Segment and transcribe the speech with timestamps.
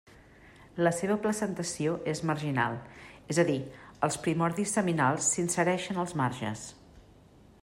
[0.85, 2.79] La seva placentació és marginal,
[3.35, 3.59] és a dir,
[4.09, 6.69] els primordis seminals s'insereixen als marges.